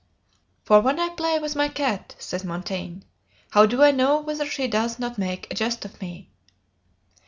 [0.63, 3.01] "For when I play with my cat," says Montaigne,
[3.51, 6.31] "how do I know whether she does not make a jest of me?"